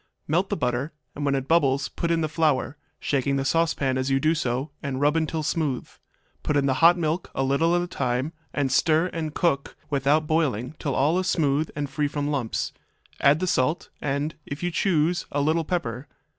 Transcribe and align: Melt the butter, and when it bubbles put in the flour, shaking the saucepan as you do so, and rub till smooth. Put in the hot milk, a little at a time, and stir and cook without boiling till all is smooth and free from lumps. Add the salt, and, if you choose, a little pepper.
Melt 0.27 0.49
the 0.49 0.57
butter, 0.57 0.93
and 1.13 1.23
when 1.25 1.35
it 1.35 1.47
bubbles 1.47 1.87
put 1.87 2.09
in 2.09 2.21
the 2.21 2.27
flour, 2.27 2.75
shaking 2.99 3.35
the 3.35 3.45
saucepan 3.45 3.99
as 3.99 4.09
you 4.09 4.19
do 4.19 4.33
so, 4.33 4.71
and 4.81 4.99
rub 4.99 5.27
till 5.27 5.43
smooth. 5.43 5.87
Put 6.41 6.57
in 6.57 6.65
the 6.65 6.73
hot 6.81 6.97
milk, 6.97 7.29
a 7.35 7.43
little 7.43 7.75
at 7.75 7.83
a 7.83 7.87
time, 7.87 8.33
and 8.51 8.71
stir 8.71 9.11
and 9.13 9.35
cook 9.35 9.75
without 9.91 10.25
boiling 10.25 10.73
till 10.79 10.95
all 10.95 11.19
is 11.19 11.27
smooth 11.27 11.69
and 11.75 11.87
free 11.87 12.07
from 12.07 12.31
lumps. 12.31 12.73
Add 13.19 13.41
the 13.41 13.45
salt, 13.45 13.89
and, 14.01 14.33
if 14.43 14.63
you 14.63 14.71
choose, 14.71 15.27
a 15.31 15.39
little 15.39 15.63
pepper. 15.63 16.07